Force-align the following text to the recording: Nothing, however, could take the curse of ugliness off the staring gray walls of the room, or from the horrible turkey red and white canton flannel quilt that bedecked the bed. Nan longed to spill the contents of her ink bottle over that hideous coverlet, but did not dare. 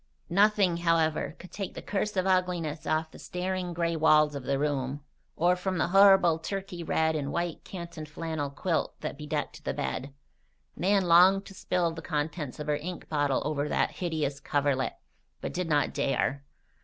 Nothing, 0.31 0.77
however, 0.77 1.35
could 1.37 1.51
take 1.51 1.75
the 1.75 1.81
curse 1.83 2.17
of 2.17 2.25
ugliness 2.25 2.87
off 2.87 3.11
the 3.11 3.19
staring 3.19 3.71
gray 3.71 3.95
walls 3.95 4.33
of 4.33 4.45
the 4.45 4.57
room, 4.57 5.01
or 5.35 5.55
from 5.55 5.77
the 5.77 5.89
horrible 5.89 6.39
turkey 6.39 6.81
red 6.83 7.15
and 7.15 7.31
white 7.31 7.63
canton 7.63 8.07
flannel 8.07 8.49
quilt 8.49 8.99
that 9.01 9.15
bedecked 9.15 9.63
the 9.63 9.75
bed. 9.75 10.11
Nan 10.75 11.03
longed 11.05 11.45
to 11.45 11.53
spill 11.53 11.91
the 11.91 12.01
contents 12.01 12.59
of 12.59 12.65
her 12.65 12.77
ink 12.77 13.09
bottle 13.09 13.43
over 13.45 13.69
that 13.69 13.91
hideous 13.91 14.39
coverlet, 14.39 14.97
but 15.39 15.53
did 15.53 15.69
not 15.69 15.93
dare. 15.93 16.45